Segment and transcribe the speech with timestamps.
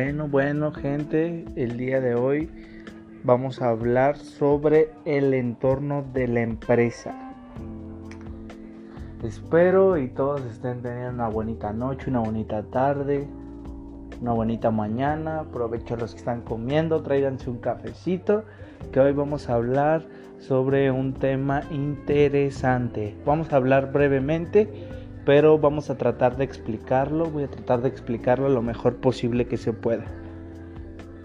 [0.00, 2.48] Bueno, bueno gente, el día de hoy
[3.24, 7.34] vamos a hablar sobre el entorno de la empresa.
[9.24, 13.26] Espero y todos estén teniendo una bonita noche, una bonita tarde,
[14.20, 15.40] una bonita mañana.
[15.40, 18.44] Aprovecho los que están comiendo, tráiganse un cafecito,
[18.92, 20.06] que hoy vamos a hablar
[20.38, 23.16] sobre un tema interesante.
[23.26, 24.68] Vamos a hablar brevemente,
[25.28, 27.26] pero vamos a tratar de explicarlo.
[27.26, 30.06] Voy a tratar de explicarlo lo mejor posible que se pueda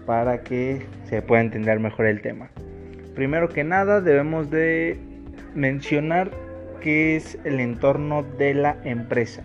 [0.04, 2.50] para que se pueda entender mejor el tema.
[3.14, 4.98] Primero que nada debemos de
[5.54, 6.32] mencionar
[6.82, 9.42] qué es el entorno de la empresa.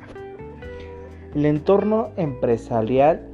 [1.33, 3.25] El entorno empresarial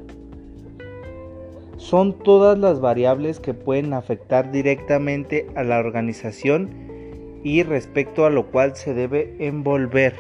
[1.77, 6.69] son todas las variables que pueden afectar directamente a la organización
[7.44, 10.13] y respecto a lo cual se debe envolver.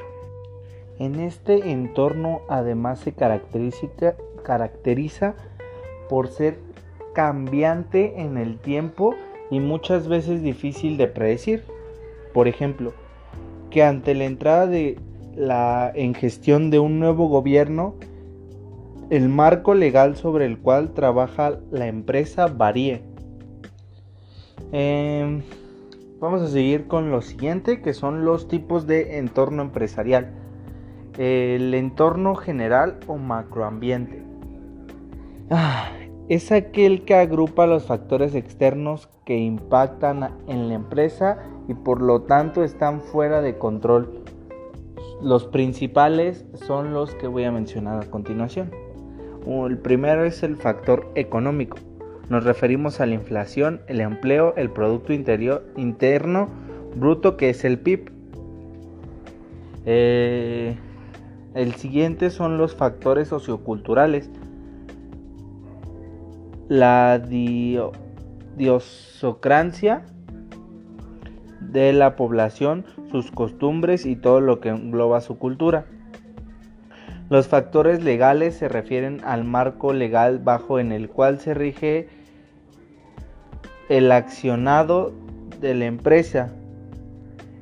[0.99, 4.15] En este entorno además se caracteriza,
[6.09, 6.59] por ser
[7.13, 9.15] cambiante en el tiempo
[9.49, 11.63] y muchas veces difícil de predecir.
[12.33, 12.93] Por ejemplo,
[13.69, 14.97] que ante la entrada de
[15.35, 17.95] la en gestión de un nuevo gobierno,
[19.09, 23.01] el marco legal sobre el cual trabaja la empresa varíe.
[24.71, 25.41] Em,
[26.19, 30.31] vamos a seguir con lo siguiente, que son los tipos de entorno empresarial.
[31.17, 34.21] El entorno general o macroambiente.
[35.49, 35.89] Ah,
[36.27, 42.23] es aquel que agrupa los factores externos que impactan en la empresa y por lo
[42.23, 44.23] tanto están fuera de control.
[45.21, 48.71] Los principales son los que voy a mencionar a continuación.
[49.45, 51.77] El primero es el factor económico.
[52.29, 56.49] Nos referimos a la inflación, el empleo, el Producto Interior, Interno
[56.95, 58.11] Bruto, que es el PIB.
[59.85, 60.75] Eh,
[61.55, 64.29] el siguiente son los factores socioculturales
[66.67, 67.21] la
[68.57, 70.03] diosocrancia
[71.59, 75.85] de la población, sus costumbres y todo lo que engloba su cultura.
[77.29, 82.07] Los factores legales se refieren al marco legal bajo en el cual se rige
[83.89, 85.13] el accionado
[85.59, 86.51] de la empresa.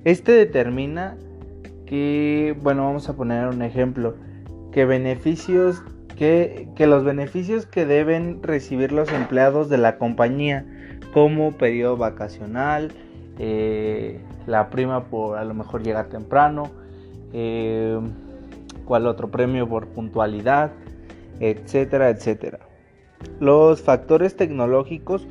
[0.03, 1.17] Este determina
[1.93, 4.15] que, bueno, vamos a poner un ejemplo,
[4.71, 5.83] que beneficios
[6.17, 10.65] que, los beneficios que deben recibir los empleados de la compañía,
[11.13, 12.91] como periodo vacacional,
[13.37, 16.71] eh, la prima por a lo mejor llegar temprano,
[17.31, 17.99] eh,
[18.85, 20.71] cuál otro premio por puntualidad,
[21.39, 22.57] etcétera, etcétera.
[23.39, 25.27] Los factores tecnológicos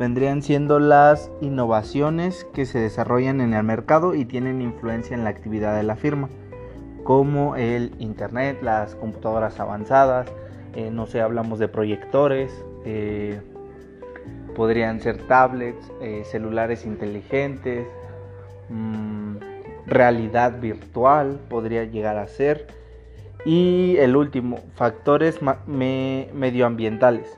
[0.00, 5.30] vendrían siendo las innovaciones que se desarrollan en el mercado y tienen influencia en la
[5.30, 6.30] actividad de la firma
[7.04, 10.32] como el internet, las computadoras avanzadas,
[10.74, 13.40] eh, no sé, hablamos de proyectores, eh,
[14.54, 17.86] podrían ser tablets, eh, celulares inteligentes,
[18.68, 19.36] mm,
[19.86, 22.68] realidad virtual podría llegar a ser.
[23.44, 27.36] Y el último, factores medioambientales.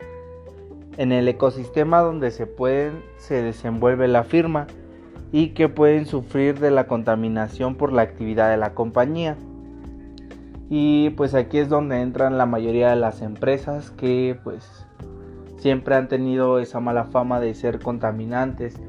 [0.97, 4.67] En el ecosistema donde se pueden, se desenvuelve la firma
[5.33, 9.37] y que pueden sufrir de la contaminación por la actividad de la compañía.
[10.69, 14.87] Y pues aquí es donde entran la mayoría de las empresas que pues
[15.57, 18.81] siempre han tenido esa mala fama de ser contaminantes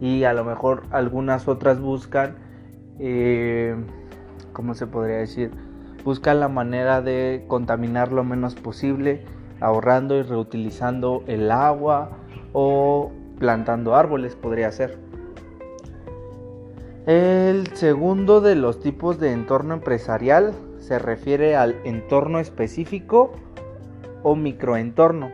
[0.00, 2.36] y a lo mejor algunas otras buscan,
[2.98, 3.74] eh,
[4.52, 5.50] ¿cómo se podría decir?
[6.04, 9.24] Buscan la manera de contaminar lo menos posible,
[9.60, 12.10] ahorrando y reutilizando el agua
[12.52, 14.98] o plantando árboles podría ser.
[17.06, 23.32] El segundo de los tipos de entorno empresarial se refiere al entorno específico
[24.22, 25.30] o microentorno.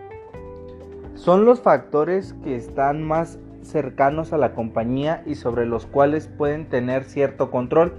[1.15, 6.69] Son los factores que están más cercanos a la compañía y sobre los cuales pueden
[6.69, 7.95] tener cierto control.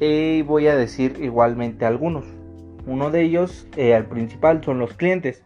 [0.00, 2.24] Y voy a decir igualmente algunos.
[2.86, 5.42] Uno de ellos, el eh, principal, son los clientes.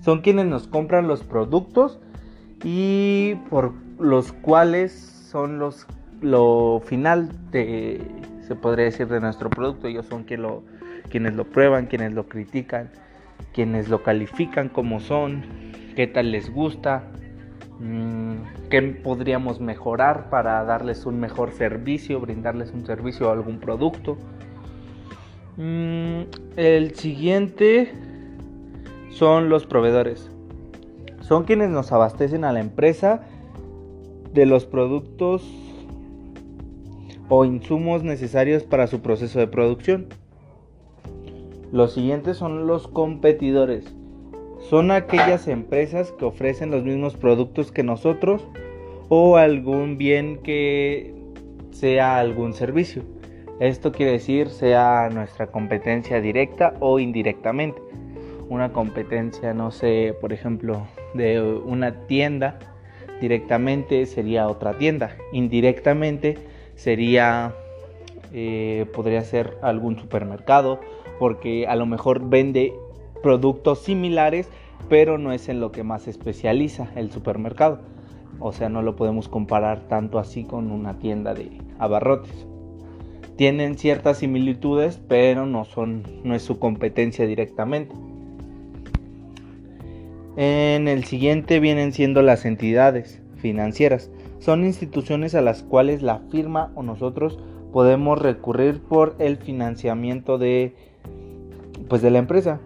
[0.00, 2.00] Son quienes nos compran los productos
[2.64, 5.86] y por los cuales son los
[6.20, 8.00] lo final de
[8.46, 9.86] se podría decir, de nuestro producto.
[9.86, 12.90] Ellos son quienes lo prueban, quienes lo critican,
[13.52, 15.42] quienes lo califican como son,
[15.96, 17.04] qué tal les gusta,
[17.80, 24.18] mm, qué podríamos mejorar para darles un mejor servicio, brindarles un servicio o algún producto.
[25.56, 26.22] Mm,
[26.56, 27.92] el siguiente
[29.10, 30.30] son los proveedores.
[31.20, 33.22] Son quienes nos abastecen a la empresa
[34.32, 35.42] de los productos
[37.28, 40.06] o insumos necesarios para su proceso de producción.
[41.70, 43.84] Los siguientes son los competidores.
[44.70, 48.46] son aquellas empresas que ofrecen los mismos productos que nosotros
[49.08, 51.14] o algún bien que
[51.72, 53.02] sea algún servicio.
[53.62, 57.80] Esto quiere decir sea nuestra competencia directa o indirectamente.
[58.48, 62.58] Una competencia, no sé, por ejemplo, de una tienda,
[63.20, 65.16] directamente sería otra tienda.
[65.30, 66.38] Indirectamente
[66.74, 67.54] sería,
[68.32, 70.80] eh, podría ser algún supermercado,
[71.20, 72.74] porque a lo mejor vende
[73.22, 74.48] productos similares,
[74.88, 77.78] pero no es en lo que más se especializa el supermercado.
[78.40, 82.48] O sea, no lo podemos comparar tanto así con una tienda de abarrotes
[83.36, 87.94] tienen ciertas similitudes, pero no son no es su competencia directamente.
[90.36, 94.10] En el siguiente vienen siendo las entidades financieras.
[94.38, 97.38] Son instituciones a las cuales la firma o nosotros
[97.72, 100.74] podemos recurrir por el financiamiento de
[101.88, 102.60] pues de la empresa.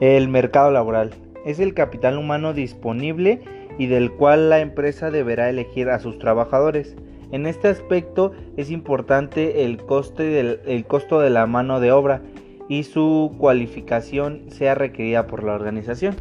[0.00, 1.14] El mercado laboral
[1.44, 3.40] es el capital humano disponible
[3.78, 6.96] y del cual la empresa deberá elegir a sus trabajadores.
[7.32, 12.22] En este aspecto es importante el, coste el costo de la mano de obra
[12.68, 16.16] y su cualificación sea requerida por la organización.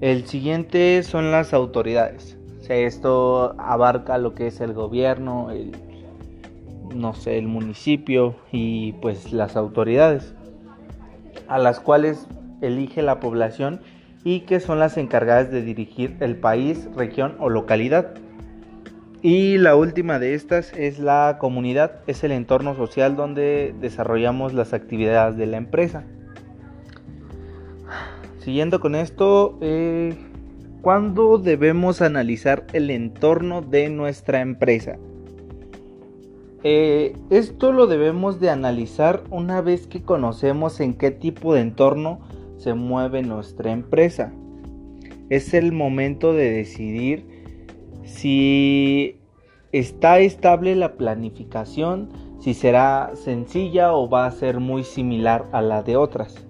[0.00, 2.36] El siguiente son las autoridades.
[2.68, 5.72] esto abarca lo que es el gobierno, el,
[6.94, 10.34] no sé, el municipio y pues las autoridades
[11.46, 12.26] a las cuales
[12.60, 13.80] elige la población
[14.24, 18.14] y que son las encargadas de dirigir el país, región o localidad.
[19.24, 24.72] Y la última de estas es la comunidad, es el entorno social donde desarrollamos las
[24.72, 26.02] actividades de la empresa.
[28.38, 30.16] Siguiendo con esto, eh,
[30.80, 34.98] ¿cuándo debemos analizar el entorno de nuestra empresa?
[36.64, 42.18] Eh, esto lo debemos de analizar una vez que conocemos en qué tipo de entorno
[42.56, 44.32] se mueve nuestra empresa.
[45.28, 47.31] Es el momento de decidir
[48.04, 49.16] si
[49.72, 52.08] está estable la planificación,
[52.40, 56.46] si será sencilla o va a ser muy similar a la de otras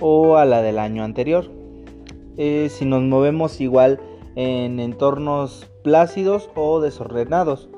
[0.00, 1.50] o a la del año anterior.
[2.36, 4.00] Eh, si nos movemos igual
[4.36, 7.68] en entornos plácidos o desordenados.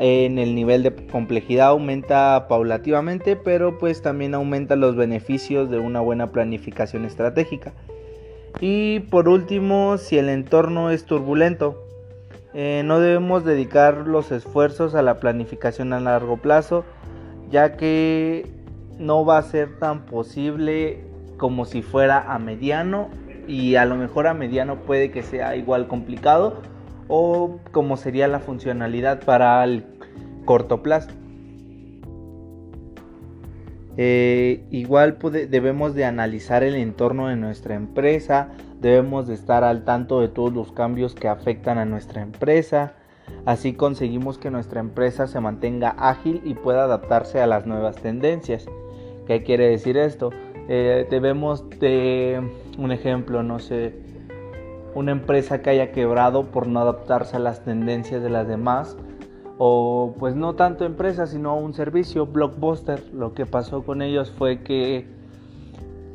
[0.00, 6.00] En el nivel de complejidad aumenta paulativamente, pero pues también aumenta los beneficios de una
[6.00, 7.74] buena planificación estratégica.
[8.58, 11.86] Y por último, si el entorno es turbulento,
[12.52, 16.84] eh, no debemos dedicar los esfuerzos a la planificación a largo plazo,
[17.48, 18.50] ya que
[18.98, 21.04] no va a ser tan posible
[21.36, 23.08] como si fuera a mediano
[23.46, 26.60] y a lo mejor a mediano puede que sea igual complicado
[27.08, 29.84] o como sería la funcionalidad para el
[30.44, 31.10] corto plazo.
[34.02, 35.18] Eh, igual
[35.50, 38.48] debemos de analizar el entorno de nuestra empresa,
[38.80, 42.94] debemos de estar al tanto de todos los cambios que afectan a nuestra empresa,
[43.44, 48.64] así conseguimos que nuestra empresa se mantenga ágil y pueda adaptarse a las nuevas tendencias.
[49.26, 50.30] ¿Qué quiere decir esto?
[50.70, 52.40] Eh, debemos de
[52.78, 53.92] un ejemplo, no sé,
[54.94, 58.96] una empresa que haya quebrado por no adaptarse a las tendencias de las demás,
[59.62, 63.04] o pues no tanto empresa, sino un servicio, Blockbuster.
[63.12, 65.06] Lo que pasó con ellos fue que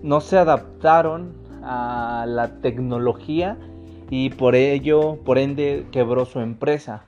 [0.02, 3.56] no se adaptaron a la tecnología
[4.10, 7.04] y por ello, por ende, quebró su empresa.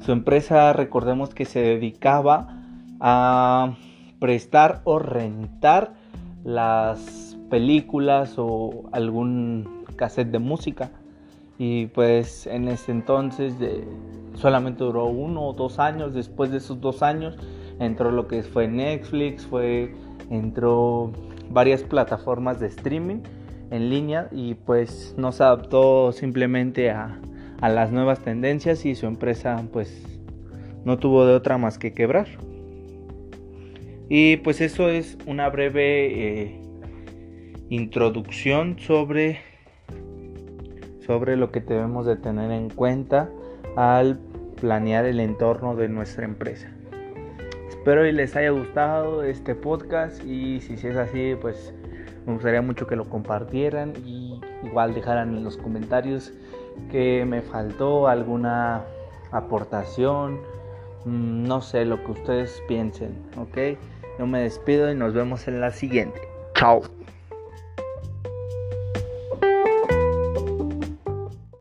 [0.00, 2.64] Su empresa, recordemos que se dedicaba
[2.98, 3.74] a
[4.18, 5.92] prestar o rentar
[6.42, 10.90] las películas o algún cassette de música.
[11.58, 13.54] Y pues en ese entonces
[14.34, 16.14] solamente duró uno o dos años.
[16.14, 17.36] Después de esos dos años
[17.80, 19.94] entró lo que fue Netflix, fue,
[20.30, 21.12] entró
[21.50, 23.20] varias plataformas de streaming
[23.70, 27.20] en línea y pues no se adaptó simplemente a,
[27.60, 30.20] a las nuevas tendencias y su empresa pues
[30.84, 32.28] no tuvo de otra más que quebrar.
[34.08, 36.60] Y pues eso es una breve eh,
[37.70, 39.40] introducción sobre,
[41.06, 43.28] sobre lo que debemos de tener en cuenta
[43.76, 44.18] al
[44.60, 46.68] planear el entorno de nuestra empresa.
[47.68, 51.72] Espero que les haya gustado este podcast y si es así, pues
[52.26, 56.32] me gustaría mucho que lo compartieran y igual dejaran en los comentarios
[56.90, 58.84] que me faltó alguna
[59.30, 60.40] aportación,
[61.04, 63.78] mm, no sé, lo que ustedes piensen, ¿ok?
[64.18, 66.20] Yo me despido y nos vemos en la siguiente.
[66.54, 66.82] Chao.